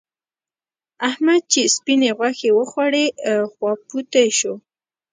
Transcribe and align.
احمد 1.09 1.41
چې 1.51 1.61
سپينې 1.75 2.09
غوښې 2.17 2.49
وخوړې؛ 2.57 3.05
خواپوتی 3.51 4.27
شو. 4.37 4.53